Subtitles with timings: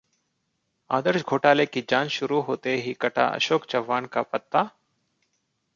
[0.89, 4.67] आदर्श घोटाले की जांच शुरू होते ही कटा अशोक चव्हाण का पत्ता?